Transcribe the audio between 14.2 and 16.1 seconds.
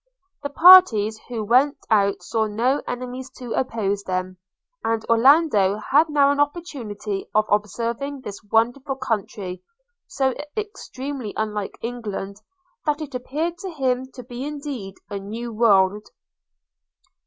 be indeed a new world.